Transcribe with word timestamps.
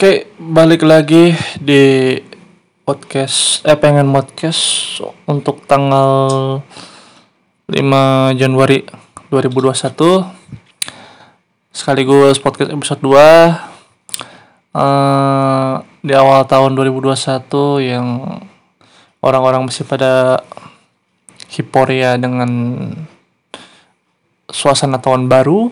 Oke, 0.00 0.32
balik 0.40 0.80
lagi 0.80 1.36
di 1.60 2.16
podcast 2.88 3.60
eh 3.68 3.76
pengen 3.76 4.08
podcast 4.08 4.96
untuk 5.28 5.60
tanggal 5.68 6.56
5 7.68 8.32
Januari 8.32 8.80
2021 9.28 10.24
sekaligus 11.68 12.40
podcast 12.40 12.72
episode 12.72 13.04
2 13.04 13.12
eh 14.72 15.72
di 16.00 16.12
awal 16.16 16.48
tahun 16.48 16.80
2021 16.80 17.84
yang 17.84 18.40
orang-orang 19.20 19.68
masih 19.68 19.84
pada 19.84 20.40
hiporia 21.52 22.16
dengan 22.16 22.48
suasana 24.48 24.96
tahun 24.96 25.28
baru 25.28 25.68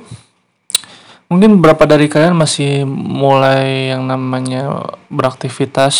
mungkin 1.28 1.60
beberapa 1.60 1.84
dari 1.84 2.08
kalian 2.08 2.32
masih 2.36 2.88
mulai 2.88 3.92
yang 3.92 4.08
namanya 4.08 4.92
beraktivitas 5.12 5.94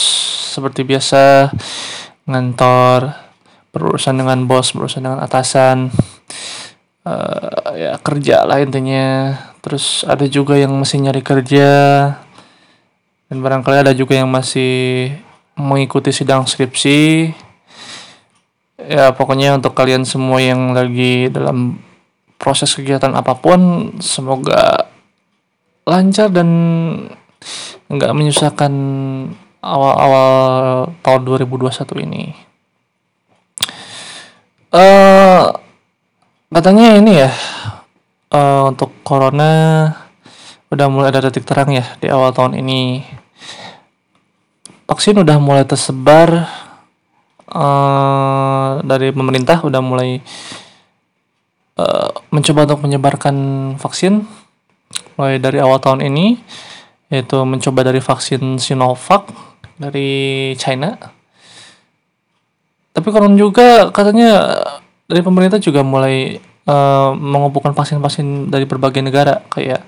seperti 0.57 0.89
biasa 0.89 1.53
ngantor 2.25 3.13
berurusan 3.73 4.17
dengan 4.17 4.49
bos 4.49 4.73
berurusan 4.73 5.05
dengan 5.05 5.21
atasan 5.21 5.93
uh, 7.05 7.73
ya 7.77 8.01
kerja 8.01 8.49
lah 8.49 8.61
intinya. 8.61 9.37
Terus 9.61 10.03
ada 10.09 10.25
juga 10.25 10.57
yang 10.57 10.73
masih 10.81 11.05
nyari 11.05 11.21
kerja 11.21 11.71
dan 13.29 13.37
barangkali 13.45 13.85
ada 13.85 13.93
juga 13.93 14.17
yang 14.17 14.33
masih 14.33 15.13
mengikuti 15.53 16.09
sidang 16.09 16.49
skripsi. 16.49 17.29
Ya 18.89 19.13
pokoknya 19.13 19.61
untuk 19.61 19.77
kalian 19.77 20.09
semua 20.09 20.41
yang 20.41 20.73
lagi 20.73 21.29
dalam 21.29 21.77
proses 22.41 22.73
kegiatan 22.73 23.13
apa 23.13 23.37
pun 23.37 23.93
semoga 24.01 24.88
lancar 25.89 26.29
dan 26.29 26.49
nggak 27.89 28.13
menyusahkan 28.13 28.73
awal-awal 29.65 30.29
tahun 31.01 31.21
2021 31.25 32.05
ini. 32.05 32.25
Uh, 34.69 35.49
katanya 36.53 37.01
ini 37.01 37.25
ya 37.25 37.33
uh, 38.37 38.69
untuk 38.69 38.93
corona 39.01 39.89
udah 40.69 40.87
mulai 40.93 41.09
ada 41.09 41.33
titik 41.33 41.49
terang 41.49 41.73
ya 41.73 41.85
di 41.97 42.13
awal 42.13 42.37
tahun 42.37 42.61
ini. 42.61 43.01
Vaksin 44.89 45.21
udah 45.21 45.41
mulai 45.41 45.65
tersebar 45.65 46.49
uh, 47.49 48.81
dari 48.85 49.09
pemerintah 49.13 49.65
udah 49.65 49.81
mulai 49.81 50.21
uh, 51.81 52.13
mencoba 52.29 52.69
untuk 52.69 52.85
menyebarkan 52.85 53.37
vaksin 53.81 54.25
mulai 55.19 55.37
dari 55.43 55.59
awal 55.59 55.83
tahun 55.83 56.07
ini 56.07 56.39
yaitu 57.09 57.41
mencoba 57.41 57.89
dari 57.89 58.01
vaksin 58.05 58.61
Sinovac 58.61 59.33
dari 59.81 60.53
China. 60.61 60.99
Tapi 62.93 63.09
konon 63.15 63.39
juga 63.39 63.89
katanya 63.95 64.61
dari 65.09 65.25
pemerintah 65.25 65.57
juga 65.63 65.81
mulai 65.81 66.37
uh, 66.69 67.17
mengumpulkan 67.17 67.73
vaksin-vaksin 67.73 68.53
dari 68.53 68.69
berbagai 68.69 69.01
negara 69.01 69.41
kayak 69.49 69.87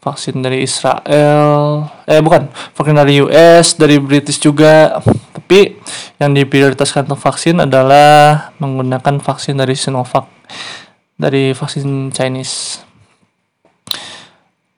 vaksin 0.00 0.40
dari 0.40 0.64
Israel, 0.64 1.84
eh 2.08 2.24
bukan, 2.24 2.48
vaksin 2.72 2.96
dari 2.96 3.20
US, 3.20 3.76
dari 3.76 4.00
British 4.00 4.40
juga. 4.40 4.96
Tapi 5.36 5.76
yang 6.16 6.32
diprioritaskan 6.32 7.04
untuk 7.04 7.20
vaksin 7.20 7.60
adalah 7.60 8.48
menggunakan 8.56 9.20
vaksin 9.20 9.60
dari 9.60 9.76
Sinovac 9.76 10.24
dari 11.20 11.52
vaksin 11.52 12.08
Chinese 12.16 12.80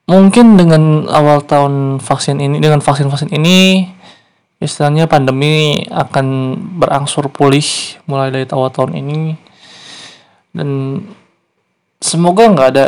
mungkin 0.03 0.59
dengan 0.59 1.07
awal 1.07 1.43
tahun 1.47 2.03
vaksin 2.03 2.43
ini 2.43 2.59
dengan 2.59 2.83
vaksin-vaksin 2.83 3.31
ini 3.31 3.87
istilahnya 4.63 5.11
pandemi 5.11 5.83
akan 5.91 6.55
berangsur 6.79 7.27
pulih 7.27 7.63
mulai 8.07 8.31
dari 8.31 8.47
awal 8.51 8.71
tahun 8.71 8.95
ini. 8.99 9.35
Dan 10.55 10.99
semoga 11.99 12.47
nggak 12.47 12.69
ada 12.71 12.85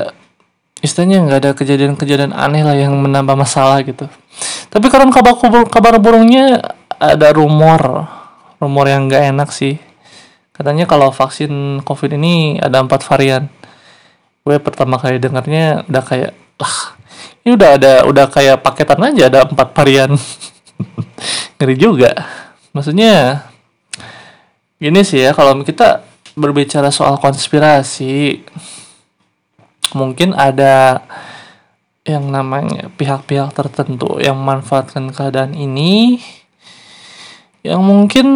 istilahnya 0.80 1.24
nggak 1.28 1.40
ada 1.44 1.52
kejadian-kejadian 1.56 2.32
aneh 2.32 2.64
lah 2.64 2.76
yang 2.80 2.96
menambah 2.96 3.36
masalah 3.36 3.84
gitu. 3.84 4.08
Tapi 4.72 4.88
karena 4.88 5.12
kabar 5.12 5.36
kabar 5.68 5.96
burungnya 6.00 6.64
ada 6.96 7.32
rumor 7.36 8.08
rumor 8.60 8.88
yang 8.88 9.12
nggak 9.12 9.36
enak 9.36 9.50
sih. 9.52 9.76
Katanya 10.56 10.88
kalau 10.88 11.12
vaksin 11.12 11.84
covid 11.84 12.16
ini 12.16 12.56
ada 12.64 12.80
empat 12.80 13.04
varian. 13.04 13.52
Gue 14.48 14.56
pertama 14.64 14.96
kali 14.96 15.20
dengarnya 15.20 15.84
udah 15.90 16.04
kayak 16.06 16.32
lah 16.56 16.95
ini 17.46 17.54
udah 17.54 17.70
ada 17.78 17.94
udah 18.10 18.26
kayak 18.26 18.66
paketan 18.66 19.14
aja 19.14 19.30
ada 19.30 19.46
empat 19.46 19.70
varian. 19.78 20.18
Ngeri 21.62 21.76
juga. 21.78 22.12
Maksudnya 22.74 23.46
gini 24.82 25.06
sih 25.06 25.22
ya 25.22 25.32
kalau 25.32 25.62
kita 25.62 26.02
berbicara 26.36 26.92
soal 26.92 27.16
konspirasi 27.22 28.44
mungkin 29.96 30.36
ada 30.36 31.06
yang 32.04 32.28
namanya 32.28 32.92
pihak-pihak 33.00 33.56
tertentu 33.56 34.20
yang 34.20 34.36
memanfaatkan 34.36 35.16
keadaan 35.16 35.56
ini 35.56 36.20
yang 37.66 37.82
mungkin 37.82 38.28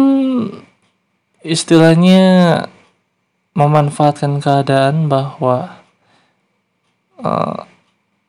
istilahnya 1.44 2.64
memanfaatkan 3.54 4.40
keadaan 4.40 5.06
bahwa 5.06 5.82
uh, 7.20 7.68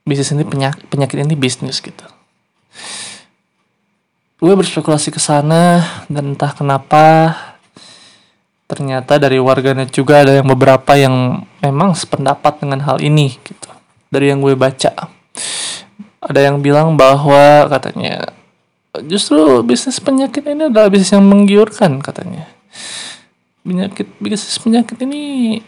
bisnis 0.02 0.34
ini 0.34 0.44
penyakit, 0.46 0.86
penyakit 0.90 1.18
ini 1.22 1.36
bisnis 1.38 1.78
gitu. 1.80 2.06
Gue 4.42 4.54
berspekulasi 4.58 5.14
ke 5.14 5.22
sana 5.22 5.86
dan 6.10 6.34
entah 6.34 6.50
kenapa 6.50 7.38
ternyata 8.66 9.22
dari 9.22 9.38
warganet 9.38 9.94
juga 9.94 10.26
ada 10.26 10.42
yang 10.42 10.48
beberapa 10.50 10.98
yang 10.98 11.46
memang 11.62 11.94
sependapat 11.94 12.66
dengan 12.66 12.82
hal 12.82 12.98
ini 13.04 13.38
gitu. 13.46 13.70
Dari 14.10 14.34
yang 14.34 14.42
gue 14.42 14.58
baca. 14.58 15.14
Ada 16.22 16.40
yang 16.50 16.66
bilang 16.66 16.98
bahwa 16.98 17.70
katanya 17.70 18.34
justru 19.06 19.62
bisnis 19.62 20.02
penyakit 20.02 20.42
ini 20.44 20.74
adalah 20.74 20.90
bisnis 20.90 21.14
yang 21.14 21.26
menggiurkan 21.30 22.02
katanya. 22.02 22.50
Penyakit 23.62 24.10
bisnis 24.18 24.58
penyakit 24.58 24.98
ini 25.06 25.62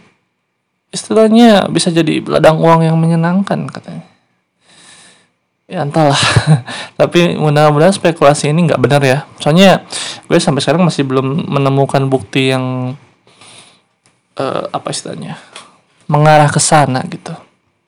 istilahnya 0.89 1.69
bisa 1.69 1.93
jadi 1.93 2.25
ladang 2.25 2.57
uang 2.57 2.85
yang 2.85 2.97
menyenangkan 2.97 3.69
katanya 3.69 4.12
ya 5.67 5.83
entahlah. 5.83 6.19
Tapi 6.99 7.39
mudah-mudahan 7.39 7.95
spekulasi 7.95 8.51
ini 8.51 8.67
nggak 8.67 8.81
benar 8.81 9.01
ya. 9.03 9.19
Soalnya 9.39 9.87
gue 10.27 10.37
sampai 10.39 10.61
sekarang 10.63 10.83
masih 10.83 11.07
belum 11.07 11.47
menemukan 11.47 12.03
bukti 12.07 12.51
yang 12.51 12.95
uh, 14.37 14.63
apa 14.71 14.87
istilahnya 14.91 15.39
mengarah 16.07 16.51
ke 16.51 16.59
sana 16.59 17.01
gitu. 17.07 17.33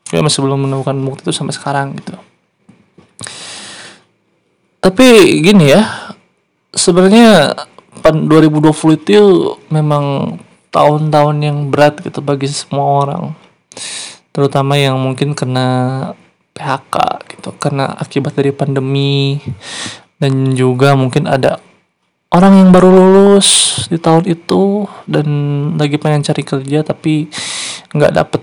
Gue 0.10 0.22
masih 0.22 0.46
belum 0.46 0.70
menemukan 0.70 0.96
bukti 1.04 1.28
itu 1.28 1.34
sampai 1.36 1.56
sekarang 1.56 1.98
gitu. 2.00 2.16
Tapi 4.80 5.42
gini 5.42 5.74
ya 5.74 6.14
sebenarnya 6.76 7.58
2020 8.06 9.02
itu 9.02 9.18
memang 9.74 10.38
tahun-tahun 10.70 11.38
yang 11.42 11.58
berat 11.72 12.04
gitu 12.04 12.22
bagi 12.22 12.46
semua 12.52 13.08
orang. 13.08 13.24
Terutama 14.36 14.76
yang 14.76 15.00
mungkin 15.00 15.32
kena 15.32 16.12
PHK 16.54 17.15
gitu 17.46 17.54
karena 17.62 17.94
akibat 17.94 18.34
dari 18.34 18.50
pandemi. 18.50 19.38
Dan 20.18 20.58
juga 20.58 20.98
mungkin 20.98 21.30
ada 21.30 21.62
orang 22.34 22.66
yang 22.66 22.70
baru 22.74 22.90
lulus 22.90 23.86
di 23.92 24.02
tahun 24.02 24.26
itu 24.26 24.90
dan 25.06 25.28
lagi 25.78 26.00
pengen 26.02 26.26
cari 26.26 26.42
kerja 26.42 26.82
tapi 26.82 27.28
nggak 27.92 28.14
dapet 28.16 28.42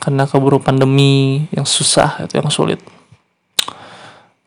karena 0.00 0.24
keburu 0.24 0.58
pandemi 0.58 1.44
yang 1.54 1.68
susah 1.68 2.24
itu 2.26 2.40
yang 2.40 2.50
sulit. 2.50 2.80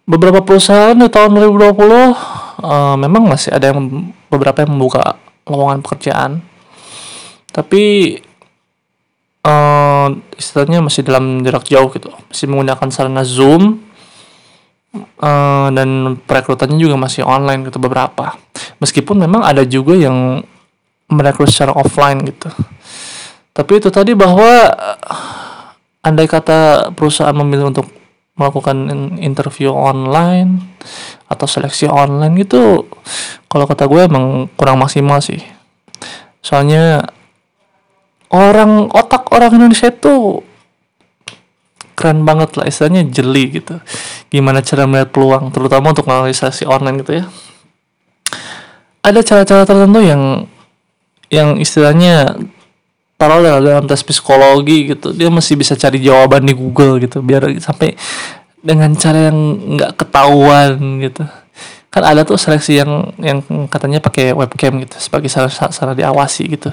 Beberapa 0.03 0.43
perusahaan 0.43 0.97
di 0.97 1.07
tahun 1.07 1.39
2020 1.55 1.63
uh, 1.63 1.71
eh, 1.71 2.95
memang 2.99 3.23
masih 3.23 3.55
ada 3.55 3.71
yang 3.71 4.11
beberapa 4.27 4.65
yang 4.65 4.75
membuka 4.75 5.15
lowongan 5.47 5.79
pekerjaan. 5.79 6.43
Tapi 7.53 8.17
uh, 9.45 10.07
istilahnya 10.35 10.81
masih 10.81 11.05
dalam 11.05 11.43
jarak 11.45 11.67
jauh 11.67 11.87
gitu 11.93 12.09
masih 12.31 12.49
menggunakan 12.49 12.87
sarana 12.89 13.23
zoom 13.23 13.83
uh, 14.95 15.67
dan 15.73 16.19
perekrutannya 16.23 16.77
juga 16.77 16.95
masih 16.97 17.25
online 17.25 17.67
gitu 17.67 17.81
beberapa. 17.81 18.37
Meskipun 18.77 19.17
memang 19.17 19.41
ada 19.41 19.65
juga 19.65 19.97
yang 19.97 20.45
merekrut 21.09 21.49
secara 21.49 21.73
offline 21.75 22.21
gitu. 22.25 22.49
Tapi 23.53 23.71
itu 23.77 23.89
tadi 23.93 24.17
bahwa 24.17 24.69
uh, 24.73 26.05
andai 26.05 26.25
kata 26.25 26.89
perusahaan 26.93 27.35
memilih 27.35 27.69
untuk 27.69 27.87
melakukan 28.33 28.89
interview 29.21 29.69
online 29.69 30.57
atau 31.29 31.45
seleksi 31.45 31.85
online 31.85 32.33
gitu 32.41 32.89
kalau 33.45 33.69
kata 33.69 33.85
gue 33.85 34.09
emang 34.09 34.49
kurang 34.57 34.81
maksimal 34.81 35.21
sih. 35.21 35.37
Soalnya 36.41 37.05
orang 38.33 38.89
otak 38.89 39.29
orang 39.29 39.53
Indonesia 39.61 39.93
itu 39.93 40.41
keren 42.03 42.27
banget 42.27 42.59
lah 42.59 42.67
istilahnya 42.67 43.07
jeli 43.07 43.63
gitu. 43.63 43.79
Gimana 44.27 44.59
cara 44.59 44.83
melihat 44.83 45.15
peluang 45.15 45.55
terutama 45.55 45.95
untuk 45.95 46.03
analisasi 46.03 46.67
online 46.67 46.99
gitu 46.99 47.23
ya. 47.23 47.25
Ada 48.99 49.23
cara-cara 49.23 49.63
tertentu 49.63 50.03
yang 50.03 50.43
yang 51.31 51.55
istilahnya 51.55 52.35
taruh 53.15 53.39
dalam 53.39 53.87
tes 53.87 54.03
psikologi 54.03 54.91
gitu. 54.91 55.15
Dia 55.15 55.31
masih 55.31 55.55
bisa 55.55 55.79
cari 55.79 56.03
jawaban 56.03 56.43
di 56.43 56.51
Google 56.51 56.99
gitu 56.99 57.23
biar 57.23 57.47
sampai 57.63 57.95
dengan 58.59 58.91
cara 58.99 59.31
yang 59.31 59.39
nggak 59.79 59.95
ketahuan 59.95 60.99
gitu. 60.99 61.23
Kan 61.87 62.03
ada 62.03 62.27
tuh 62.27 62.35
seleksi 62.35 62.83
yang 62.83 63.15
yang 63.21 63.39
katanya 63.71 64.03
pakai 64.03 64.35
webcam 64.35 64.75
gitu 64.83 64.99
sebagai 64.99 65.31
salah 65.31 65.51
salah 65.51 65.95
diawasi 65.95 66.51
gitu. 66.51 66.67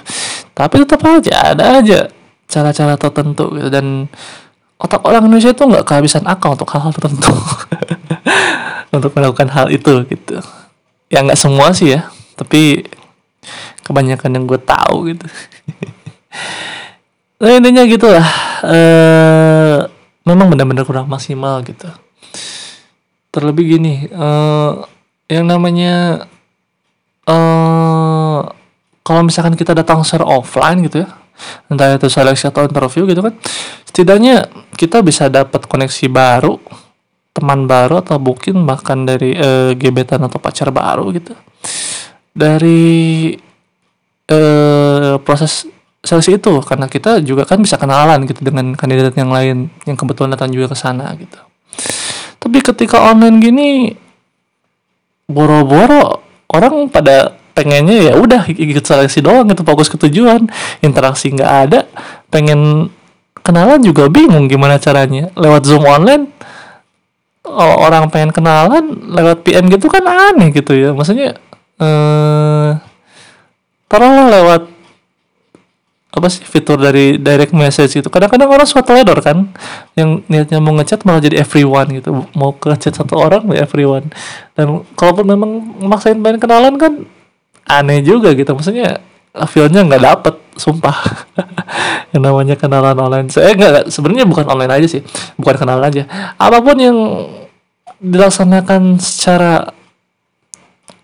Tapi 0.59 0.83
tetap 0.83 1.07
aja 1.07 1.55
ada 1.55 1.79
aja 1.79 2.11
cara-cara 2.51 2.99
tertentu 2.99 3.47
gitu. 3.55 3.71
Dan 3.71 4.11
otak 4.81 5.05
orang 5.05 5.29
Indonesia 5.29 5.53
itu 5.53 5.63
nggak 5.69 5.85
kehabisan 5.85 6.25
akal 6.25 6.57
untuk 6.57 6.69
hal-hal 6.73 6.93
tertentu. 6.97 7.33
Untuk 8.91 9.15
melakukan 9.15 9.47
hal 9.55 9.71
itu 9.71 10.03
gitu. 10.11 10.43
Ya 11.07 11.23
nggak 11.23 11.39
semua 11.39 11.71
sih 11.71 11.95
ya 11.95 12.11
tapi 12.35 12.83
kebanyakan 13.87 14.35
yang 14.35 14.45
gue 14.49 14.61
tahu 14.61 15.15
gitu. 15.15 15.27
Nah 17.41 17.57
intinya 17.57 17.81
gitu 17.89 18.05
lah 18.05 18.29
uh, 18.69 19.89
memang 20.29 20.53
benar-benar 20.53 20.85
kurang 20.85 21.09
maksimal 21.09 21.65
gitu. 21.65 21.89
Terlebih 23.33 23.81
gini 23.81 24.05
uh, 24.13 24.85
yang 25.25 25.49
namanya 25.49 26.29
uh, 27.25 28.45
kalau 29.01 29.25
misalkan 29.25 29.57
kita 29.57 29.73
datang 29.73 30.05
secara 30.05 30.29
offline 30.29 30.85
gitu 30.85 31.01
ya 31.01 31.20
entah 31.73 31.97
itu 31.97 32.09
seleksi 32.11 32.49
atau 32.49 32.67
interview 32.67 33.09
gitu 33.09 33.21
kan. 33.25 33.35
Setidaknya 33.87 34.49
kita 34.77 35.03
bisa 35.03 35.27
dapat 35.27 35.67
koneksi 35.67 36.07
baru 36.09 36.61
teman 37.31 37.65
baru 37.65 38.03
atau 38.03 38.19
mungkin 38.19 38.67
bahkan 38.67 39.07
dari 39.07 39.39
uh, 39.39 39.73
gebetan 39.79 40.21
atau 40.27 40.43
pacar 40.43 40.69
baru 40.75 41.09
gitu. 41.15 41.33
Dari 42.35 43.35
uh, 44.31 45.19
proses 45.23 45.67
seleksi 46.01 46.41
itu 46.41 46.53
karena 46.65 46.89
kita 46.89 47.21
juga 47.21 47.45
kan 47.45 47.61
bisa 47.61 47.77
kenalan 47.77 48.25
gitu 48.25 48.41
dengan 48.41 48.73
kandidat 48.73 49.13
yang 49.21 49.29
lain 49.29 49.69
yang 49.85 49.97
kebetulan 49.97 50.33
datang 50.33 50.51
juga 50.51 50.73
ke 50.73 50.77
sana 50.77 51.13
gitu. 51.17 51.39
Tapi 52.41 52.59
ketika 52.65 53.05
online 53.13 53.37
gini 53.39 53.69
boro-boro 55.29 56.25
orang 56.51 56.91
pada 56.91 57.37
pengennya 57.61 58.09
ya 58.09 58.13
udah 58.17 58.49
ikut 58.49 58.81
seleksi 58.81 59.21
doang 59.21 59.45
gitu 59.53 59.61
fokus 59.69 59.93
ke 59.93 60.01
tujuan. 60.09 60.49
Interaksi 60.81 61.29
nggak 61.29 61.53
ada 61.69 61.85
pengen 62.33 62.89
kenalan 63.45 63.85
juga 63.85 64.09
bingung 64.09 64.49
gimana 64.49 64.81
caranya. 64.81 65.29
Lewat 65.37 65.69
zoom 65.69 65.85
online 65.85 66.33
orang 67.61 68.09
pengen 68.09 68.33
kenalan 68.33 68.97
lewat 69.13 69.45
PM 69.45 69.69
gitu 69.69 69.93
kan 69.93 70.01
aneh 70.09 70.57
gitu 70.57 70.73
ya. 70.73 70.97
Maksudnya 70.97 71.37
eh 71.77 72.71
taruhlah 73.91 74.33
lewat 74.33 74.63
apa 76.11 76.27
sih 76.27 76.43
fitur 76.43 76.75
dari 76.75 77.23
direct 77.23 77.55
message 77.55 78.03
itu 78.03 78.11
kadang-kadang 78.11 78.51
orang 78.51 78.67
suka 78.67 78.83
teledor 78.83 79.23
kan 79.23 79.47
yang 79.95 80.27
niatnya 80.27 80.59
mau 80.59 80.75
ngechat 80.75 81.07
malah 81.07 81.23
jadi 81.23 81.47
everyone 81.47 81.87
gitu. 82.03 82.27
Mau 82.35 82.51
ke 82.59 82.75
chat 82.83 82.99
satu 82.99 83.15
orang 83.15 83.47
ya 83.55 83.63
everyone. 83.63 84.11
Dan 84.59 84.83
kalaupun 84.99 85.23
memang 85.23 85.51
maksain 85.87 86.19
pengen 86.19 86.43
kenalan 86.43 86.75
kan 86.83 87.07
aneh 87.79 88.03
juga 88.03 88.35
gitu. 88.35 88.51
Maksudnya 88.51 88.99
feelnya 89.47 89.87
nggak 89.87 90.03
dapet 90.03 90.35
sumpah. 90.59 90.97
Yang 92.13 92.23
namanya 92.27 92.55
kenalan 92.59 92.99
online. 92.99 93.29
Saya 93.31 93.55
nggak 93.55 93.93
sebenarnya 93.93 94.27
bukan 94.27 94.47
online 94.51 94.73
aja 94.83 94.87
sih. 94.99 95.03
Bukan 95.39 95.55
kenalan 95.55 95.87
aja. 95.87 96.03
Apa 96.35 96.59
pun 96.59 96.77
yang 96.77 96.99
dilaksanakan 98.01 98.99
secara 98.99 99.71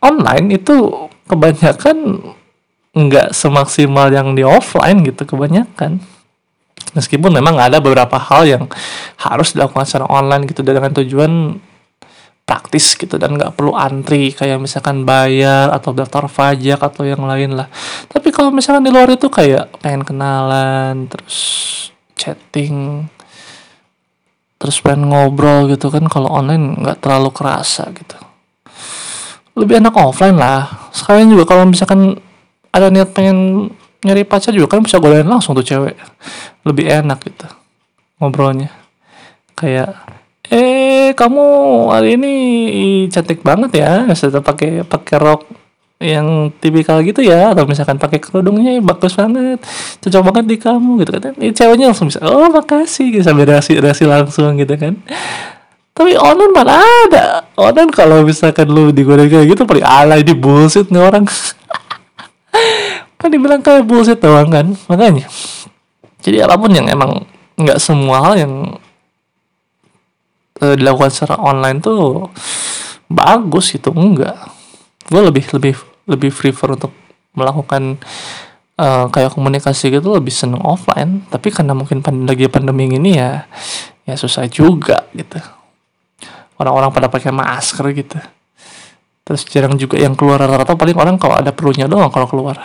online 0.02 0.56
itu 0.56 1.06
kebanyakan 1.28 2.24
nggak 2.96 3.36
semaksimal 3.36 4.08
yang 4.08 4.32
di 4.32 4.42
offline 4.42 5.04
gitu 5.04 5.28
kebanyakan. 5.28 6.00
Meskipun 6.96 7.28
memang 7.28 7.60
ada 7.60 7.76
beberapa 7.76 8.16
hal 8.16 8.48
yang 8.48 8.64
harus 9.20 9.52
dilakukan 9.52 9.84
secara 9.84 10.08
online 10.08 10.48
gitu 10.48 10.64
dengan 10.64 10.88
tujuan 10.96 11.60
praktis 12.46 12.94
gitu 12.94 13.18
dan 13.18 13.34
nggak 13.34 13.58
perlu 13.58 13.74
antri 13.74 14.30
kayak 14.30 14.62
misalkan 14.62 15.02
bayar 15.02 15.74
atau 15.74 15.90
daftar 15.90 16.30
pajak 16.30 16.78
atau 16.78 17.02
yang 17.02 17.26
lain 17.26 17.58
lah. 17.58 17.66
Tapi 18.06 18.30
kalau 18.30 18.54
misalkan 18.54 18.86
di 18.86 18.94
luar 18.94 19.10
itu 19.10 19.26
kayak 19.26 19.82
pengen 19.82 20.06
kenalan 20.06 21.10
terus 21.10 21.36
chatting 22.14 23.10
terus 24.56 24.80
pengen 24.80 25.12
ngobrol 25.12 25.68
gitu 25.68 25.92
kan 25.92 26.06
kalau 26.06 26.30
online 26.32 26.78
nggak 26.78 27.02
terlalu 27.02 27.34
kerasa 27.34 27.90
gitu. 27.90 28.14
Lebih 29.58 29.82
enak 29.82 29.94
offline 29.98 30.38
lah. 30.38 30.90
Sekalian 30.94 31.34
juga 31.34 31.50
kalau 31.50 31.66
misalkan 31.66 32.14
ada 32.70 32.94
niat 32.94 33.10
pengen 33.10 33.68
nyari 34.06 34.22
pacar 34.22 34.54
juga 34.54 34.78
kan 34.78 34.86
bisa 34.86 35.02
godain 35.02 35.26
langsung 35.26 35.58
tuh 35.58 35.66
cewek. 35.66 35.98
Lebih 36.62 36.94
enak 37.02 37.18
gitu 37.26 37.50
ngobrolnya. 38.22 38.70
Kayak 39.58 39.98
eh 40.52 41.10
kamu 41.16 41.44
hari 41.90 42.18
ini 42.18 42.34
cantik 43.10 43.40
banget 43.42 43.82
ya. 43.82 44.06
Sudah 44.12 44.42
pakai 44.42 44.86
pakai 44.86 45.16
rok 45.18 45.42
yang 46.02 46.52
tipikal 46.60 47.00
gitu 47.02 47.24
ya. 47.24 47.54
Atau 47.54 47.64
misalkan 47.64 47.96
pakai 47.96 48.18
kerudungnya 48.20 48.78
bagus 48.84 49.16
banget. 49.16 49.62
Cocok 50.04 50.22
banget 50.32 50.44
di 50.50 50.56
kamu 50.60 50.90
gitu 51.02 51.10
kan. 51.18 51.32
Ini 51.38 51.52
ceweknya 51.54 51.86
langsung 51.90 52.08
bisa 52.12 52.20
oh 52.22 52.50
makasih 52.52 53.10
gitu 53.14 53.24
sambil 53.26 53.48
reaksi 53.48 53.78
reaksi 53.78 54.04
langsung 54.06 54.54
gitu 54.60 54.74
kan. 54.76 54.98
Tapi 55.96 56.12
online 56.12 56.52
mana 56.52 56.76
ada. 57.08 57.24
Online 57.56 57.88
kalau 57.88 58.20
misalkan 58.20 58.68
lu 58.68 58.92
digodain 58.92 59.32
kayak 59.32 59.56
gitu 59.56 59.64
paling 59.64 59.86
alay 59.86 60.20
di 60.20 60.36
bullshit 60.36 60.92
nih 60.92 61.00
orang. 61.00 61.24
Kan 63.16 63.32
dibilang 63.32 63.64
kayak 63.64 63.88
bullshit 63.88 64.20
doang 64.20 64.52
kan 64.52 64.76
makanya. 64.92 65.24
Jadi 66.20 66.36
apa 66.44 66.60
pun 66.60 66.68
yang 66.68 66.84
emang 66.84 67.24
nggak 67.56 67.80
semua 67.80 68.20
hal 68.20 68.36
yang 68.36 68.52
uh, 70.62 70.74
dilakukan 70.76 71.10
secara 71.12 71.40
online 71.40 71.78
tuh 71.80 72.28
bagus 73.06 73.76
itu 73.76 73.90
enggak. 73.92 74.36
Gue 75.06 75.22
lebih 75.22 75.44
lebih 75.54 75.74
lebih 76.06 76.30
prefer 76.34 76.74
untuk 76.74 76.92
melakukan 77.36 78.00
uh, 78.80 79.06
kayak 79.12 79.34
komunikasi 79.34 79.92
gitu 79.92 80.16
lebih 80.16 80.32
seneng 80.32 80.62
offline. 80.62 81.26
Tapi 81.28 81.52
karena 81.52 81.76
mungkin 81.76 82.00
pandemi, 82.00 82.26
lagi 82.30 82.46
pandemi 82.48 82.84
ini 82.90 83.18
ya 83.18 83.44
ya 84.06 84.14
susah 84.14 84.46
juga 84.46 85.06
gitu. 85.12 85.38
Orang-orang 86.56 86.88
pada 86.94 87.12
pakai 87.12 87.30
masker 87.34 87.92
gitu. 87.92 88.18
Terus 89.26 89.42
jarang 89.50 89.74
juga 89.74 89.98
yang 89.98 90.14
keluar 90.14 90.38
rata-rata 90.38 90.78
paling 90.78 90.96
orang 90.96 91.18
kalau 91.18 91.36
ada 91.36 91.50
perlunya 91.50 91.90
doang 91.90 92.08
kalau 92.08 92.30
keluar. 92.30 92.56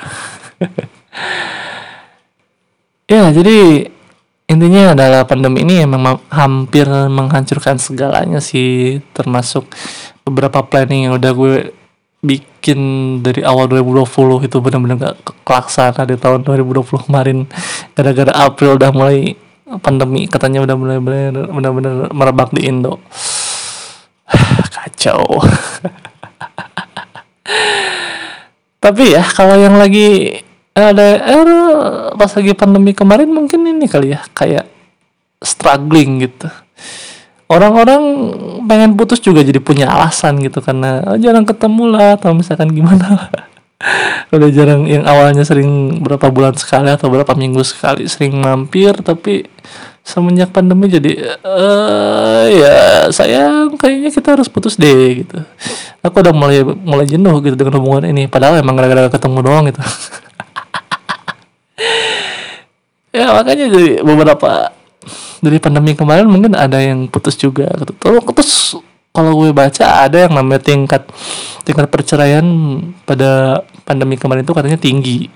Ya 3.12 3.28
jadi 3.36 3.91
intinya 4.52 4.92
adalah 4.92 5.24
pandemi 5.24 5.64
ini 5.64 5.88
memang 5.88 6.20
hampir 6.28 6.84
menghancurkan 6.88 7.80
segalanya 7.80 8.44
sih 8.44 9.00
termasuk 9.16 9.64
beberapa 10.28 10.60
planning 10.68 11.08
yang 11.08 11.16
udah 11.16 11.32
gue 11.32 11.72
bikin 12.22 12.80
dari 13.26 13.42
awal 13.42 13.66
2020 13.66 14.46
itu 14.46 14.58
benar-benar 14.62 14.98
gak 15.00 15.18
kelaksana 15.42 16.06
di 16.06 16.20
tahun 16.20 16.46
2020 16.46 17.08
kemarin. 17.10 17.50
Gara-gara 17.98 18.30
April 18.46 18.78
udah 18.78 18.92
mulai 18.94 19.34
pandemi 19.82 20.28
katanya 20.30 20.62
udah 20.68 20.76
mulai 20.78 21.00
benar-benar 21.02 22.14
merebak 22.14 22.54
di 22.54 22.70
Indo. 22.70 23.02
Kacau. 24.76 25.42
Tapi 28.82 29.04
ya 29.14 29.22
kalau 29.26 29.58
yang 29.58 29.78
lagi 29.78 30.42
ada 30.72 31.08
eh, 31.20 32.16
pas 32.16 32.32
lagi 32.32 32.52
pandemi 32.56 32.96
kemarin 32.96 33.28
mungkin 33.28 33.68
ini 33.68 33.92
kali 33.92 34.16
ya 34.16 34.24
kayak 34.32 34.68
struggling 35.44 36.24
gitu. 36.24 36.48
Orang-orang 37.52 38.32
pengen 38.64 38.96
putus 38.96 39.20
juga 39.20 39.44
jadi 39.44 39.60
punya 39.60 39.92
alasan 39.92 40.40
gitu 40.40 40.64
karena 40.64 41.04
oh, 41.04 41.20
jarang 41.20 41.44
ketemu 41.44 41.84
lah 41.92 42.16
atau 42.16 42.32
misalkan 42.32 42.72
gimana. 42.72 43.28
Udah 44.34 44.48
jarang 44.54 44.88
yang 44.88 45.04
awalnya 45.04 45.44
sering 45.44 46.00
berapa 46.00 46.32
bulan 46.32 46.56
sekali 46.56 46.88
atau 46.88 47.12
berapa 47.12 47.36
minggu 47.36 47.60
sekali 47.68 48.08
sering 48.08 48.40
mampir 48.40 48.96
tapi 49.04 49.44
semenjak 50.02 50.50
pandemi 50.50 50.90
jadi 50.90 51.38
uh, 51.44 52.46
ya 52.50 52.78
sayang 53.12 53.76
kayaknya 53.78 54.10
kita 54.10 54.40
harus 54.40 54.48
putus 54.48 54.80
deh 54.80 55.28
gitu. 55.28 55.44
Aku 56.08 56.24
udah 56.24 56.32
mulai 56.32 56.64
mulai 56.64 57.04
jenuh 57.04 57.36
gitu 57.44 57.60
dengan 57.60 57.84
hubungan 57.84 58.08
ini 58.08 58.32
padahal 58.32 58.64
emang 58.64 58.80
gara-gara 58.80 59.12
ketemu 59.12 59.40
doang 59.44 59.68
gitu 59.68 59.84
ya 63.12 63.36
makanya 63.36 63.68
jadi 63.68 64.02
beberapa 64.04 64.72
dari 65.42 65.58
pandemi 65.58 65.98
kemarin 65.98 66.30
mungkin 66.30 66.54
ada 66.54 66.80
yang 66.80 67.10
putus 67.10 67.36
juga. 67.36 67.68
Gitu 67.82 67.94
terus 67.98 68.78
kalau 69.12 69.36
gue 69.44 69.52
baca 69.52 70.08
ada 70.08 70.28
yang 70.28 70.34
namanya 70.38 70.64
tingkat 70.64 71.04
tingkat 71.68 71.92
perceraian 71.92 72.46
pada 73.04 73.62
pandemi 73.84 74.16
kemarin 74.16 74.48
itu 74.48 74.56
katanya 74.56 74.80
tinggi. 74.80 75.28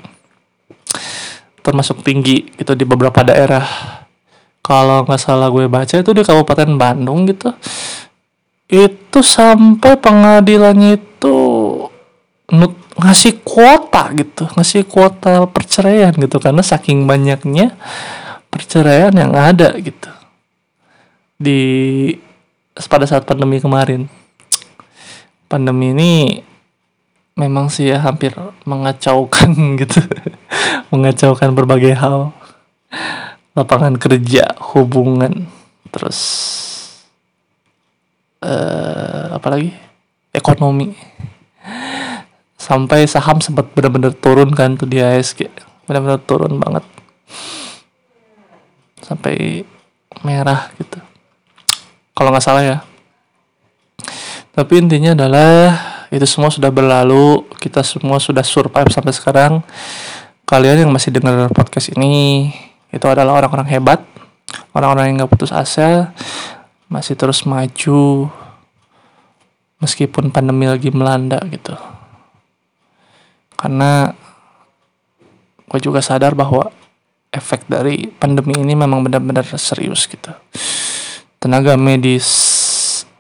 Termasuk 1.60 2.06
tinggi 2.06 2.46
itu 2.56 2.72
di 2.78 2.86
beberapa 2.88 3.26
daerah. 3.26 3.66
Kalau 4.66 5.06
nggak 5.06 5.22
salah 5.22 5.52
gue 5.54 5.70
baca 5.70 5.94
itu 5.94 6.12
di 6.14 6.24
Kabupaten 6.26 6.72
Bandung 6.78 7.30
gitu. 7.30 7.54
Itu 8.66 9.22
sampai 9.22 9.94
pengadilannya 9.98 10.98
itu 10.98 11.36
nut 12.56 12.74
ngasih 12.96 13.44
kuota 13.44 14.10
gitu 14.16 14.48
ngasih 14.56 14.88
kuota 14.88 15.46
perceraian 15.52 16.16
gitu 16.16 16.40
karena 16.40 16.64
saking 16.64 17.04
banyaknya 17.04 17.76
perceraian 18.56 19.12
yang 19.12 19.36
ada 19.36 19.76
gitu. 19.76 20.08
Di 21.36 21.60
pada 22.88 23.04
saat 23.04 23.28
pandemi 23.28 23.60
kemarin. 23.60 24.08
Pandemi 25.52 25.92
ini 25.92 26.12
memang 27.36 27.68
sih 27.68 27.92
ya 27.92 28.00
hampir 28.00 28.32
mengacaukan 28.64 29.52
gitu. 29.84 30.00
Mengacaukan 30.96 31.52
berbagai 31.52 32.00
hal. 32.00 32.32
Lapangan 33.60 34.00
kerja 34.00 34.56
hubungan 34.72 35.52
terus 35.92 36.20
uh, 38.40 39.36
apa 39.36 39.48
lagi? 39.52 39.76
Ekonomi 40.32 40.96
sampai 42.66 43.06
saham 43.06 43.38
sempat 43.38 43.70
benar-benar 43.78 44.18
turun 44.18 44.50
kan 44.50 44.74
tuh 44.74 44.90
di 44.90 44.98
ASG 44.98 45.46
benar-benar 45.86 46.18
turun 46.26 46.58
banget. 46.58 46.82
Sampai 49.06 49.62
merah 50.26 50.74
gitu. 50.82 50.98
Kalau 52.18 52.34
nggak 52.34 52.42
salah 52.42 52.64
ya. 52.66 52.78
Tapi 54.50 54.82
intinya 54.82 55.14
adalah 55.14 55.78
itu 56.10 56.26
semua 56.26 56.50
sudah 56.50 56.74
berlalu. 56.74 57.46
Kita 57.62 57.86
semua 57.86 58.18
sudah 58.18 58.42
survive 58.42 58.90
sampai 58.90 59.14
sekarang. 59.14 59.54
Kalian 60.50 60.90
yang 60.90 60.92
masih 60.94 61.14
dengar 61.14 61.54
podcast 61.54 61.94
ini 61.94 62.50
itu 62.90 63.06
adalah 63.06 63.46
orang-orang 63.46 63.70
hebat. 63.70 64.02
Orang-orang 64.74 65.14
yang 65.14 65.16
nggak 65.22 65.38
putus 65.38 65.54
asa. 65.54 66.18
Masih 66.90 67.14
terus 67.14 67.46
maju. 67.46 68.26
Meskipun 69.86 70.34
pandemi 70.34 70.66
lagi 70.66 70.90
melanda 70.90 71.38
gitu 71.52 71.78
karena 73.56 74.12
gue 75.66 75.80
juga 75.82 76.00
sadar 76.00 76.38
bahwa 76.38 76.70
efek 77.36 77.68
dari 77.68 78.08
pandemi 78.08 78.56
ini 78.56 78.78
memang 78.78 79.04
benar-benar 79.04 79.44
serius 79.60 80.08
gitu. 80.08 80.32
Tenaga 81.40 81.76
medis 81.76 82.28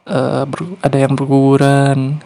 uh, 0.08 0.48
ada 0.80 0.98
yang 0.98 1.14
berguguran 1.20 2.24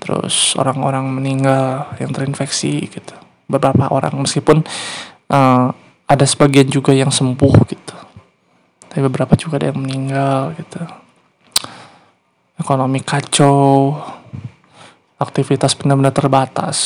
terus 0.00 0.56
orang-orang 0.56 1.08
meninggal 1.12 1.92
yang 2.00 2.12
terinfeksi 2.12 2.88
gitu. 2.88 3.14
Beberapa 3.48 3.88
orang 3.92 4.20
meskipun 4.20 4.64
uh, 5.32 5.72
ada 6.10 6.24
sebagian 6.26 6.68
juga 6.68 6.92
yang 6.92 7.12
sembuh 7.12 7.54
gitu. 7.68 7.96
Tapi 8.90 9.00
beberapa 9.06 9.38
juga 9.38 9.62
ada 9.62 9.70
yang 9.70 9.80
meninggal 9.80 10.58
gitu. 10.58 10.82
Ekonomi 12.58 13.00
kacau 13.00 13.94
aktivitas 15.20 15.76
benar-benar 15.76 16.16
terbatas. 16.16 16.78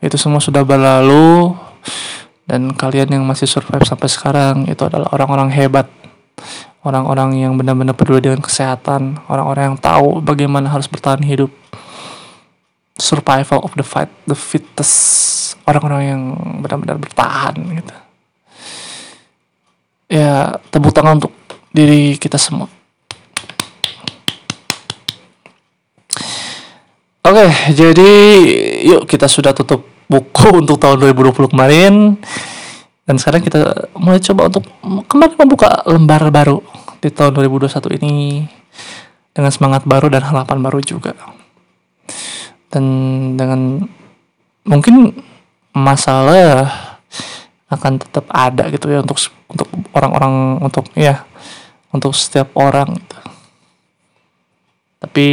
Itu 0.00 0.16
semua 0.16 0.40
sudah 0.40 0.64
berlalu 0.64 1.52
dan 2.48 2.72
kalian 2.72 3.20
yang 3.20 3.24
masih 3.28 3.44
survive 3.44 3.84
sampai 3.84 4.08
sekarang 4.08 4.56
itu 4.66 4.80
adalah 4.82 5.12
orang-orang 5.12 5.52
hebat. 5.52 5.86
Orang-orang 6.80 7.36
yang 7.36 7.60
benar-benar 7.60 7.92
peduli 7.92 8.24
dengan 8.24 8.40
kesehatan, 8.40 9.20
orang-orang 9.28 9.76
yang 9.76 9.78
tahu 9.78 10.24
bagaimana 10.24 10.72
harus 10.72 10.88
bertahan 10.88 11.20
hidup. 11.20 11.52
Survival 12.96 13.60
of 13.60 13.76
the 13.76 13.84
fight, 13.84 14.08
the 14.24 14.32
fittest. 14.32 15.60
Orang-orang 15.68 16.02
yang 16.08 16.22
benar-benar 16.64 16.96
bertahan 16.96 17.54
gitu. 17.60 17.94
Ya, 20.08 20.56
tepuk 20.72 20.96
tangan 20.96 21.20
untuk 21.20 21.36
diri 21.70 22.16
kita 22.16 22.40
semua. 22.40 22.79
Oke, 27.20 27.36
okay, 27.36 27.50
jadi 27.76 28.10
yuk 28.80 29.04
kita 29.04 29.28
sudah 29.28 29.52
tutup 29.52 29.84
buku 30.08 30.48
untuk 30.64 30.80
tahun 30.80 31.12
2020 31.12 31.52
kemarin 31.52 32.16
dan 33.04 33.14
sekarang 33.20 33.44
kita 33.44 33.90
mulai 33.92 34.22
coba 34.24 34.48
untuk 34.48 34.64
kembali 35.04 35.34
membuka 35.36 35.84
lembar 35.84 36.32
baru 36.32 36.64
di 37.04 37.12
tahun 37.12 37.36
2021 37.36 37.98
ini 38.00 38.46
dengan 39.36 39.52
semangat 39.52 39.84
baru 39.84 40.08
dan 40.08 40.24
harapan 40.24 40.64
baru 40.64 40.80
juga. 40.80 41.12
Dan 42.72 42.84
dengan 43.36 43.84
mungkin 44.64 45.12
masalah 45.76 46.70
akan 47.68 48.00
tetap 48.00 48.24
ada 48.32 48.70
gitu 48.72 48.88
ya 48.88 49.04
untuk 49.04 49.18
untuk 49.50 49.68
orang-orang 49.92 50.56
untuk 50.64 50.88
ya 50.96 51.26
untuk 51.92 52.16
setiap 52.16 52.54
orang 52.56 52.96
gitu. 52.96 53.18
Tapi 55.04 55.26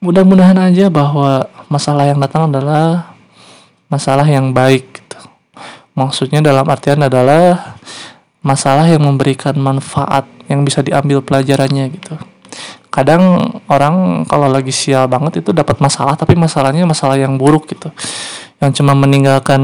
mudah-mudahan 0.00 0.56
aja 0.56 0.88
bahwa 0.88 1.44
masalah 1.68 2.08
yang 2.08 2.16
datang 2.16 2.48
adalah 2.48 3.12
masalah 3.92 4.24
yang 4.24 4.56
baik 4.56 4.88
gitu. 4.96 5.20
Maksudnya 5.92 6.40
dalam 6.40 6.64
artian 6.64 7.04
adalah 7.04 7.76
masalah 8.40 8.88
yang 8.88 9.04
memberikan 9.04 9.52
manfaat 9.60 10.24
yang 10.48 10.64
bisa 10.64 10.80
diambil 10.80 11.20
pelajarannya 11.20 11.92
gitu. 11.92 12.16
Kadang 12.88 13.54
orang 13.68 14.24
kalau 14.24 14.48
lagi 14.48 14.72
sial 14.72 15.04
banget 15.06 15.44
itu 15.44 15.52
dapat 15.52 15.78
masalah 15.78 16.16
tapi 16.16 16.32
masalahnya 16.34 16.88
masalah 16.88 17.20
yang 17.20 17.36
buruk 17.36 17.68
gitu. 17.68 17.92
Yang 18.56 18.80
cuma 18.80 18.96
meninggalkan 18.96 19.60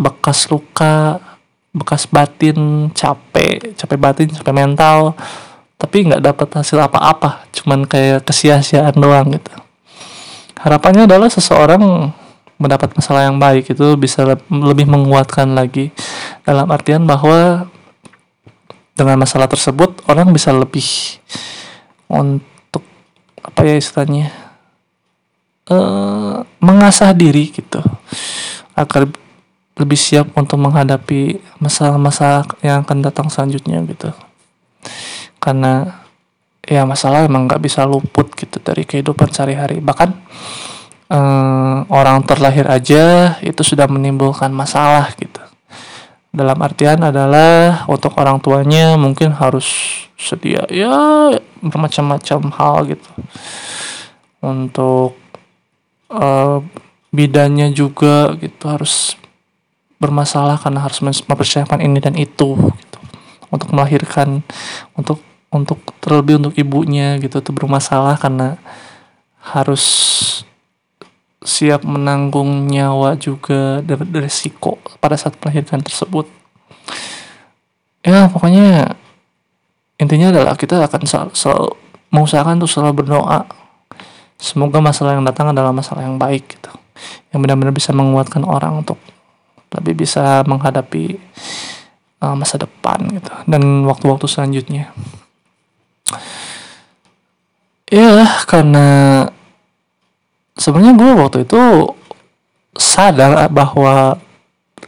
bekas 0.00 0.48
luka, 0.48 1.20
bekas 1.76 2.08
batin, 2.08 2.88
capek, 2.96 3.76
capek 3.76 3.98
batin, 4.00 4.28
capek 4.32 4.54
mental 4.56 5.12
tapi 5.78 6.10
nggak 6.10 6.20
dapat 6.20 6.48
hasil 6.58 6.74
apa-apa 6.82 7.46
cuman 7.54 7.86
kayak 7.86 8.26
kesia-siaan 8.26 8.98
doang 8.98 9.30
gitu. 9.30 9.54
Harapannya 10.58 11.06
adalah 11.06 11.30
seseorang 11.30 12.10
mendapat 12.58 12.90
masalah 12.98 13.30
yang 13.30 13.38
baik 13.38 13.70
itu 13.70 13.94
bisa 13.94 14.26
lebih 14.50 14.90
menguatkan 14.90 15.54
lagi. 15.54 15.94
Dalam 16.42 16.66
artian 16.66 17.06
bahwa 17.06 17.70
dengan 18.98 19.22
masalah 19.22 19.46
tersebut 19.46 20.02
orang 20.10 20.34
bisa 20.34 20.50
lebih 20.50 20.82
untuk 22.10 22.82
apa 23.38 23.62
ya 23.62 23.78
istilahnya 23.78 24.34
uh, 25.70 26.42
mengasah 26.58 27.14
diri 27.14 27.54
gitu. 27.54 27.78
Agar 28.74 29.06
lebih 29.78 29.94
siap 29.94 30.34
untuk 30.34 30.58
menghadapi 30.58 31.38
masalah-masalah 31.62 32.50
yang 32.66 32.82
akan 32.82 32.98
datang 32.98 33.30
selanjutnya 33.30 33.78
gitu 33.86 34.10
karena 35.48 36.04
ya 36.68 36.84
masalah 36.84 37.24
emang 37.24 37.48
nggak 37.48 37.64
bisa 37.64 37.88
luput 37.88 38.28
gitu 38.36 38.60
dari 38.60 38.84
kehidupan 38.84 39.32
sehari-hari. 39.32 39.80
Bahkan 39.80 40.08
eh, 41.08 41.76
orang 41.88 42.20
terlahir 42.28 42.68
aja 42.68 43.36
itu 43.40 43.64
sudah 43.64 43.88
menimbulkan 43.88 44.52
masalah 44.52 45.08
gitu. 45.16 45.40
Dalam 46.28 46.60
artian 46.60 47.00
adalah 47.00 47.88
untuk 47.88 48.12
orang 48.20 48.36
tuanya 48.44 49.00
mungkin 49.00 49.32
harus 49.32 49.64
sedia 50.20 50.68
ya 50.68 51.32
bermacam-macam 51.64 52.40
hal 52.52 52.76
gitu. 52.92 53.10
Untuk 54.38 55.18
uh, 56.12 56.62
bidannya 57.10 57.74
juga 57.74 58.36
gitu 58.38 58.64
harus 58.70 59.18
bermasalah 59.98 60.60
karena 60.62 60.84
harus 60.84 61.02
mempersiapkan 61.02 61.82
ini 61.82 61.98
dan 61.98 62.14
itu 62.14 62.54
gitu. 62.54 62.98
Untuk 63.48 63.72
melahirkan 63.72 64.44
untuk 64.94 65.24
untuk 65.48 65.80
terlebih 66.04 66.40
untuk 66.40 66.54
ibunya 66.56 67.16
gitu 67.18 67.40
tuh 67.40 67.54
bermasalah 67.56 68.20
karena 68.20 68.60
harus 69.40 69.84
siap 71.40 71.86
menanggung 71.86 72.68
nyawa 72.68 73.16
juga 73.16 73.80
dari 73.80 74.04
resiko 74.20 74.76
pada 75.00 75.16
saat 75.16 75.38
melahirkan 75.40 75.80
tersebut. 75.80 76.28
Ya 78.04 78.28
pokoknya 78.28 78.98
intinya 79.96 80.30
adalah 80.30 80.54
kita 80.54 80.84
akan 80.84 81.02
selalu, 81.08 81.32
selalu 81.32 81.70
mengusahakan 82.12 82.54
untuk 82.60 82.70
selalu 82.70 82.92
berdoa. 83.04 83.48
Semoga 84.38 84.78
masalah 84.78 85.18
yang 85.18 85.26
datang 85.26 85.50
adalah 85.50 85.74
masalah 85.74 86.06
yang 86.06 86.14
baik 86.14 86.46
gitu 86.58 86.70
yang 87.32 87.40
benar-benar 87.44 87.74
bisa 87.74 87.90
menguatkan 87.94 88.42
orang 88.44 88.82
untuk 88.82 88.98
lebih 89.68 90.04
bisa 90.04 90.40
menghadapi 90.48 91.20
uh, 92.24 92.34
masa 92.34 92.56
depan 92.56 93.04
gitu 93.12 93.32
dan 93.44 93.84
waktu-waktu 93.84 94.26
selanjutnya 94.26 94.90
Ya 97.88 98.44
karena 98.44 98.86
sebenarnya 100.60 100.92
gue 100.92 101.12
waktu 101.16 101.38
itu 101.48 101.60
sadar 102.76 103.48
bahwa 103.48 104.20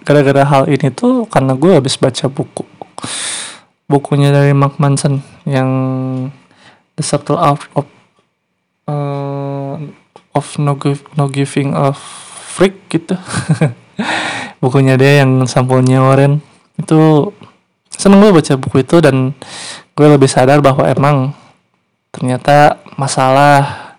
gara-gara 0.04 0.44
hal 0.44 0.68
ini 0.68 0.92
tuh 0.92 1.24
karena 1.24 1.56
gue 1.56 1.80
habis 1.80 1.96
baca 1.96 2.28
buku. 2.28 2.68
Bukunya 3.88 4.30
dari 4.30 4.52
Mark 4.52 4.76
Manson 4.76 5.24
yang 5.48 5.70
The 6.94 7.02
Subtle 7.02 7.40
Art 7.40 7.64
of 7.72 7.88
uh, 8.84 9.80
of 10.36 10.46
no, 10.60 10.76
give, 10.76 11.00
no 11.16 11.32
Giving 11.32 11.72
of 11.72 11.96
Freak 12.52 12.84
gitu. 12.92 13.16
Bukunya 14.62 15.00
dia 15.00 15.24
yang 15.24 15.48
sampulnya 15.48 16.04
Warren. 16.04 16.44
Itu 16.76 17.32
seneng 17.88 18.20
gue 18.20 18.36
baca 18.36 18.54
buku 18.60 18.84
itu 18.84 19.00
dan 19.00 19.32
gue 19.96 20.06
lebih 20.06 20.28
sadar 20.28 20.60
bahwa 20.60 20.84
emang 20.84 21.32
ternyata 22.10 22.78
masalah 22.98 23.94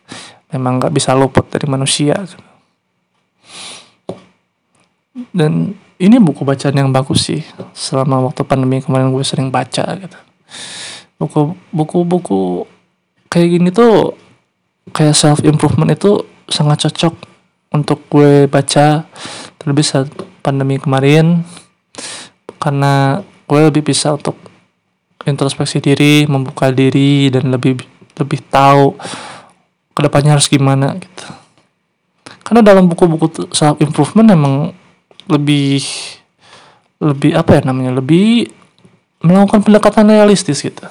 memang 0.51 0.77
nggak 0.79 0.93
bisa 0.93 1.15
luput 1.15 1.47
dari 1.47 1.65
manusia. 1.67 2.15
Dan 5.31 5.75
ini 6.01 6.17
buku 6.17 6.43
bacaan 6.43 6.75
yang 6.75 6.91
bagus 6.91 7.27
sih 7.27 7.41
selama 7.75 8.25
waktu 8.31 8.41
pandemi 8.47 8.83
kemarin 8.83 9.11
gue 9.11 9.23
sering 9.23 9.51
baca 9.51 9.83
gitu. 9.95 10.19
Buku 11.19 11.53
buku 11.71 11.97
buku 12.03 12.41
kayak 13.31 13.47
gini 13.47 13.69
tuh 13.71 14.17
kayak 14.91 15.15
self 15.15 15.45
improvement 15.45 15.93
itu 15.93 16.25
sangat 16.49 16.89
cocok 16.89 17.13
untuk 17.71 18.03
gue 18.11 18.49
baca 18.51 19.07
terlebih 19.55 19.85
saat 19.85 20.11
pandemi 20.43 20.81
kemarin 20.81 21.45
karena 22.59 23.23
gue 23.47 23.59
lebih 23.71 23.93
bisa 23.93 24.17
untuk 24.17 24.35
introspeksi 25.23 25.79
diri 25.79 26.25
membuka 26.25 26.73
diri 26.73 27.29
dan 27.29 27.53
lebih 27.53 27.77
lebih 28.21 28.39
tahu 28.45 28.93
ke 29.91 29.99
depannya 30.05 30.37
harus 30.37 30.47
gimana 30.47 30.93
gitu. 30.95 31.25
Karena 32.45 32.61
dalam 32.61 32.85
buku-buku 32.85 33.49
self 33.55 33.79
improvement 33.81 34.27
emang 34.29 34.53
lebih 35.25 35.81
lebih 37.01 37.33
apa 37.33 37.57
ya 37.57 37.61
namanya 37.65 37.97
lebih 37.97 38.51
melakukan 39.21 39.61
pendekatan 39.65 40.09
realistis 40.09 40.61
gitu. 40.61 40.85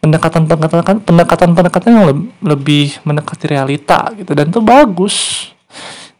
Pendekatan 0.00 0.44
pendekatan 0.44 1.00
pendekatan 1.00 1.50
pendekatan 1.56 1.90
yang 1.92 2.08
lebih 2.44 2.96
mendekati 3.04 3.44
realita 3.48 4.12
gitu. 4.16 4.32
Dan 4.36 4.52
itu 4.52 4.60
bagus. 4.60 5.48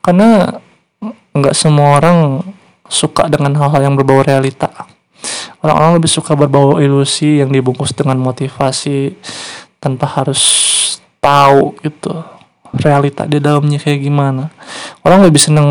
Karena 0.01 0.61
nggak 1.35 1.55
semua 1.57 2.01
orang 2.01 2.41
suka 2.89 3.29
dengan 3.29 3.53
hal-hal 3.61 3.91
yang 3.91 3.95
berbau 3.97 4.25
realita. 4.25 4.71
Orang-orang 5.65 5.97
lebih 5.97 6.11
suka 6.13 6.37
berbau 6.37 6.77
ilusi 6.77 7.41
yang 7.41 7.49
dibungkus 7.49 7.97
dengan 7.97 8.21
motivasi 8.21 9.17
tanpa 9.85 10.09
harus 10.09 10.41
tahu 11.21 11.77
gitu 11.85 12.25
realita 12.73 13.29
di 13.29 13.37
dalamnya 13.37 13.77
kayak 13.77 14.01
gimana. 14.01 14.49
Orang 15.05 15.21
lebih 15.21 15.37
seneng 15.37 15.69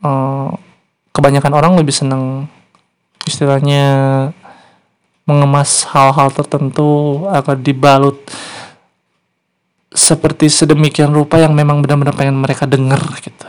uh, 0.00 0.48
kebanyakan 1.12 1.52
orang 1.52 1.72
lebih 1.76 1.92
seneng 1.92 2.48
istilahnya 3.28 3.84
mengemas 5.28 5.84
hal-hal 5.92 6.32
tertentu 6.32 7.24
agar 7.28 7.60
dibalut 7.60 8.16
seperti 9.92 10.48
sedemikian 10.48 11.12
rupa 11.12 11.36
yang 11.36 11.52
memang 11.52 11.84
benar-benar 11.84 12.16
pengen 12.16 12.40
mereka 12.40 12.64
dengar 12.64 13.00
gitu. 13.20 13.48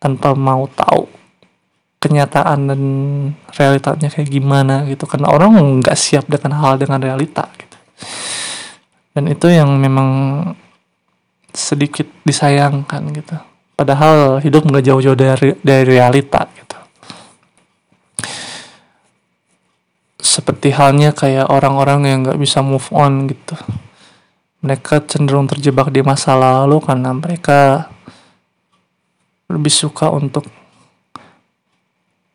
Tanpa 0.00 0.32
mau 0.32 0.64
tahu 0.72 1.04
kenyataan 2.00 2.70
dan 2.70 2.80
realitanya 3.56 4.08
kayak 4.08 4.30
gimana 4.30 4.88
gitu. 4.88 5.04
Karena 5.04 5.28
orang 5.28 5.56
nggak 5.82 5.98
siap 5.98 6.24
dengan 6.30 6.56
hal 6.60 6.78
dengan 6.80 7.02
realita 7.02 7.50
gitu 7.56 7.65
dan 9.16 9.24
itu 9.32 9.48
yang 9.48 9.72
memang 9.80 10.08
sedikit 11.56 12.04
disayangkan 12.28 13.02
gitu. 13.16 13.36
Padahal 13.72 14.44
hidup 14.44 14.68
nggak 14.68 14.84
jauh-jauh 14.84 15.16
dari 15.16 15.56
dari 15.64 15.84
realita 15.88 16.44
gitu. 16.52 16.78
Seperti 20.20 20.68
halnya 20.76 21.16
kayak 21.16 21.48
orang-orang 21.48 22.00
yang 22.04 22.18
nggak 22.28 22.40
bisa 22.40 22.60
move 22.60 22.84
on 22.92 23.24
gitu. 23.32 23.56
Mereka 24.60 25.08
cenderung 25.08 25.48
terjebak 25.48 25.88
di 25.88 26.04
masa 26.04 26.36
lalu 26.36 26.76
karena 26.84 27.16
mereka 27.16 27.88
lebih 29.48 29.72
suka 29.72 30.12
untuk 30.12 30.44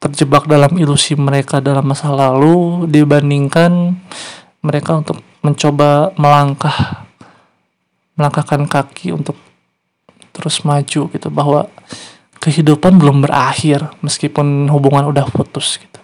terjebak 0.01 0.49
dalam 0.49 0.73
ilusi 0.81 1.13
mereka 1.13 1.61
dalam 1.61 1.85
masa 1.85 2.09
lalu 2.09 2.89
dibandingkan 2.89 3.93
mereka 4.65 4.97
untuk 4.97 5.21
mencoba 5.41 6.13
melangkah 6.17 7.05
melangkahkan 8.15 8.69
kaki 8.69 9.13
untuk 9.13 9.37
terus 10.31 10.61
maju 10.61 11.09
gitu 11.09 11.27
bahwa 11.33 11.67
kehidupan 12.41 12.97
belum 12.97 13.25
berakhir 13.25 13.89
meskipun 14.01 14.69
hubungan 14.69 15.09
udah 15.09 15.25
putus 15.29 15.77
gitu. 15.81 16.01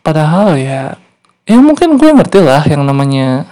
Padahal 0.00 0.56
ya 0.56 0.96
ya 1.46 1.58
mungkin 1.60 1.94
gue 2.00 2.10
ngerti 2.10 2.40
lah 2.42 2.62
yang 2.66 2.82
namanya 2.82 3.46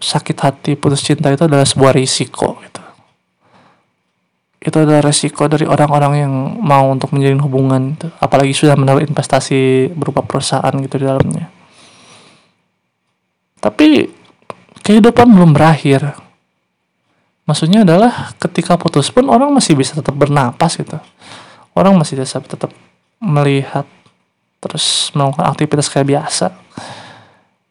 sakit 0.00 0.36
hati 0.40 0.72
putus 0.80 1.04
cinta 1.04 1.28
itu 1.28 1.44
adalah 1.44 1.68
sebuah 1.68 1.92
risiko 1.92 2.56
gitu 2.64 2.79
itu 4.60 4.76
adalah 4.76 5.00
resiko 5.00 5.48
dari 5.48 5.64
orang-orang 5.64 6.12
yang 6.20 6.32
mau 6.60 6.84
untuk 6.92 7.16
menjalin 7.16 7.40
hubungan 7.40 7.96
itu. 7.96 8.12
apalagi 8.20 8.52
sudah 8.52 8.76
menaruh 8.76 9.00
investasi 9.00 9.88
berupa 9.96 10.20
perusahaan 10.20 10.72
gitu 10.84 11.00
di 11.00 11.08
dalamnya. 11.08 11.48
Tapi 13.56 14.04
kehidupan 14.84 15.32
belum 15.32 15.56
berakhir. 15.56 16.12
Maksudnya 17.48 17.88
adalah 17.88 18.36
ketika 18.36 18.76
putus 18.76 19.08
pun 19.08 19.32
orang 19.32 19.48
masih 19.48 19.72
bisa 19.72 19.96
tetap 19.96 20.12
bernapas 20.12 20.76
gitu. 20.76 21.00
Orang 21.72 21.96
masih 21.96 22.20
bisa 22.20 22.36
tetap 22.44 22.68
melihat 23.16 23.88
terus 24.60 25.08
melakukan 25.16 25.48
aktivitas 25.48 25.88
kayak 25.88 26.08
biasa. 26.20 26.52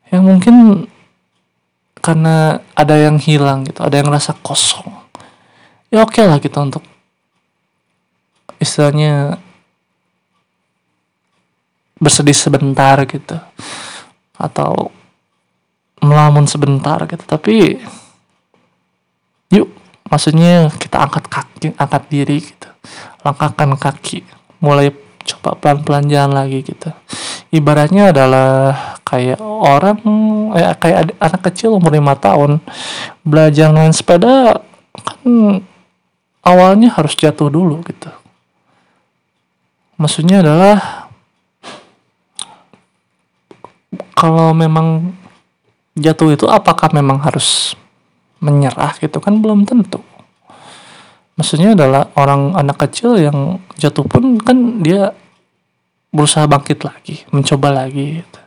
Yang 0.09 0.23
mungkin 0.25 0.55
karena 2.01 2.65
ada 2.73 2.95
yang 2.97 3.21
hilang 3.21 3.67
gitu 3.67 3.83
ada 3.85 3.99
yang 3.99 4.09
rasa 4.09 4.33
kosong 4.39 5.08
ya 5.89 6.05
oke 6.05 6.13
okay 6.13 6.25
lah 6.25 6.37
kita 6.37 6.61
untuk 6.61 6.85
istilahnya 8.61 9.39
bersedih 11.99 12.35
sebentar 12.35 12.95
gitu. 13.07 13.37
Atau 14.39 14.91
melamun 15.99 16.47
sebentar 16.47 17.03
gitu. 17.07 17.23
Tapi 17.27 17.79
yuk 19.51 19.67
maksudnya 20.07 20.71
kita 20.79 21.03
angkat 21.03 21.27
kaki 21.27 21.75
angkat 21.75 22.03
diri 22.07 22.37
gitu. 22.39 22.69
Langkahkan 23.21 23.75
kaki. 23.75 24.23
Mulai 24.63 24.95
coba 25.27 25.55
pelan-pelan 25.59 26.07
jalan 26.07 26.31
lagi 26.35 26.63
gitu. 26.63 26.89
Ibaratnya 27.49 28.13
adalah 28.15 28.47
kayak 29.03 29.41
orang 29.41 29.97
eh, 30.53 30.75
kayak 30.77 31.17
anak 31.17 31.41
kecil 31.49 31.81
umur 31.81 31.89
lima 31.97 32.13
tahun 32.13 32.61
belajar 33.25 33.73
main 33.73 33.89
sepeda 33.89 34.61
kan 34.93 35.25
awalnya 36.43 36.93
harus 36.93 37.15
jatuh 37.15 37.51
dulu 37.51 37.83
gitu. 37.85 38.11
Maksudnya 39.99 40.39
adalah 40.39 41.07
kalau 44.15 44.55
memang 44.55 45.15
jatuh 45.99 46.35
itu 46.35 46.45
apakah 46.47 46.91
memang 46.95 47.19
harus 47.19 47.75
menyerah 48.39 48.95
gitu? 48.99 49.19
Kan 49.19 49.43
belum 49.43 49.67
tentu. 49.67 49.99
Maksudnya 51.39 51.71
adalah 51.75 52.11
orang 52.19 52.55
anak 52.55 52.83
kecil 52.87 53.15
yang 53.15 53.63
jatuh 53.79 54.03
pun 54.03 54.39
kan 54.43 54.83
dia 54.83 55.15
berusaha 56.09 56.49
bangkit 56.49 56.83
lagi 56.83 57.21
mencoba 57.29 57.85
lagi 57.85 58.19
gitu. 58.19 58.39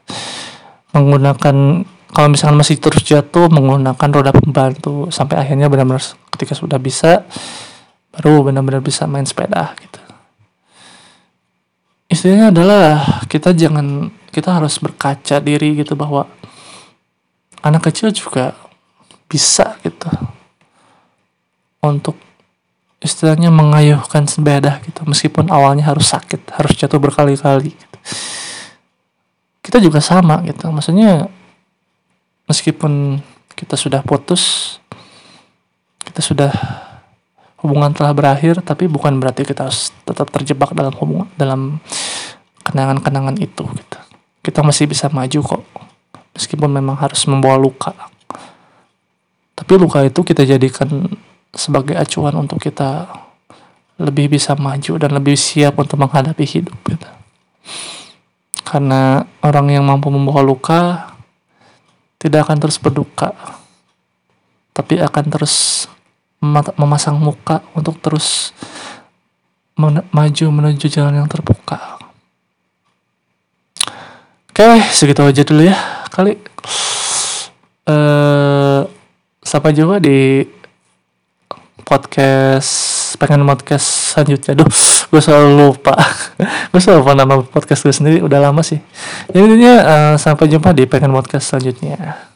menggunakan 0.93 1.87
kalau 2.13 2.29
misalkan 2.29 2.61
masih 2.61 2.77
terus 2.77 3.01
jatuh 3.01 3.49
menggunakan 3.49 4.09
roda 4.13 4.29
pembantu 4.35 5.09
sampai 5.09 5.41
akhirnya 5.41 5.73
benar-benar 5.73 6.05
ketika 6.37 6.53
sudah 6.53 6.77
bisa 6.77 7.25
baru 8.13 8.47
benar-benar 8.49 8.85
bisa 8.85 9.09
main 9.09 9.25
sepeda 9.25 9.73
gitu 9.81 10.01
istilahnya 12.13 12.53
adalah 12.53 13.25
kita 13.25 13.57
jangan 13.57 14.13
kita 14.29 14.53
harus 14.53 14.77
berkaca 14.77 15.41
diri 15.41 15.81
gitu 15.81 15.97
bahwa 15.97 16.29
anak 17.65 17.89
kecil 17.89 18.13
juga 18.13 18.53
bisa 19.29 19.81
gitu 19.81 20.13
untuk 21.81 22.21
istilahnya 23.03 23.51
mengayuhkan 23.51 24.29
sepeda 24.29 24.79
gitu 24.87 25.03
meskipun 25.09 25.51
awalnya 25.51 25.89
harus 25.89 26.13
sakit 26.13 26.55
harus 26.55 26.73
jatuh 26.79 27.03
berkali-kali 27.03 27.75
gitu. 27.75 27.97
kita 29.65 29.79
juga 29.83 29.99
sama 29.99 30.45
gitu 30.47 30.71
maksudnya 30.71 31.27
meskipun 32.47 33.19
kita 33.57 33.75
sudah 33.75 34.05
putus 34.07 34.77
kita 36.07 36.21
sudah 36.23 36.53
hubungan 37.63 37.95
telah 37.95 38.11
berakhir 38.11 38.59
tapi 38.61 38.91
bukan 38.91 39.23
berarti 39.23 39.47
kita 39.47 39.71
harus 39.71 39.95
tetap 40.03 40.29
terjebak 40.35 40.75
dalam 40.75 40.91
hubungan 40.99 41.31
dalam 41.39 41.79
kenangan-kenangan 42.67 43.39
itu 43.39 43.63
gitu. 43.63 43.99
kita 44.43 44.67
masih 44.67 44.91
bisa 44.91 45.07
maju 45.15 45.39
kok 45.47 45.63
meskipun 46.35 46.71
memang 46.75 46.99
harus 46.99 47.23
membawa 47.31 47.55
luka 47.55 47.95
tapi 49.55 49.79
luka 49.79 50.03
itu 50.03 50.27
kita 50.27 50.43
jadikan 50.43 51.07
sebagai 51.55 51.95
acuan 51.95 52.35
untuk 52.35 52.59
kita 52.59 53.07
lebih 54.03 54.35
bisa 54.35 54.59
maju 54.59 54.99
dan 54.99 55.15
lebih 55.15 55.39
siap 55.39 55.79
untuk 55.79 56.03
menghadapi 56.03 56.43
hidup 56.43 56.75
gitu. 56.91 57.11
karena 58.67 59.23
orang 59.39 59.71
yang 59.71 59.87
mampu 59.87 60.11
membawa 60.11 60.43
luka 60.43 61.15
tidak 62.19 62.51
akan 62.51 62.59
terus 62.59 62.83
berduka 62.83 63.31
tapi 64.75 64.99
akan 64.99 65.25
terus 65.31 65.87
memasang 66.75 67.23
muka 67.23 67.63
untuk 67.79 68.03
terus 68.03 68.51
men 69.79 70.03
maju 70.11 70.47
menuju 70.51 70.91
jalan 70.91 71.23
yang 71.23 71.31
terbuka. 71.31 72.03
Oke, 74.53 74.85
segitu 74.93 75.25
aja 75.25 75.43
dulu 75.47 75.65
ya 75.65 75.79
kali. 76.13 76.37
Eh, 77.89 77.95
uh, 77.95 78.85
sampai 79.41 79.73
jumpa 79.73 79.97
di 79.97 80.45
podcast 81.87 82.73
pengen 83.17 83.47
podcast 83.49 84.13
selanjutnya. 84.13 84.53
Duh, 84.59 84.69
gue 85.09 85.21
selalu 85.23 85.51
lupa. 85.57 85.97
gue 86.71 86.81
selalu 86.83 87.01
lupa 87.01 87.13
nama 87.17 87.35
podcast 87.41 87.87
gue 87.87 87.95
sendiri. 87.95 88.19
Udah 88.21 88.45
lama 88.45 88.61
sih. 88.61 88.83
Jadi 89.33 89.57
uh, 89.63 90.15
sampai 90.21 90.51
jumpa 90.51 90.75
di 90.77 90.85
pengen 90.85 91.17
podcast 91.17 91.49
selanjutnya. 91.49 92.32